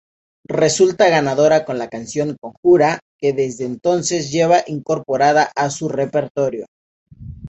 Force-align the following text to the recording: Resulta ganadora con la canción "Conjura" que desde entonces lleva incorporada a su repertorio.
Resulta 0.49 1.09
ganadora 1.09 1.63
con 1.63 1.77
la 1.77 1.87
canción 1.87 2.35
"Conjura" 2.41 3.01
que 3.19 3.33
desde 3.33 3.65
entonces 3.65 4.31
lleva 4.31 4.63
incorporada 4.65 5.51
a 5.55 5.69
su 5.69 5.89
repertorio. 5.89 6.65